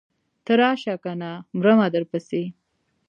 ته 0.45 0.51
راشه 0.61 0.95
کنه 1.03 1.31
مرمه 1.57 1.87
درپسې. 1.95 2.43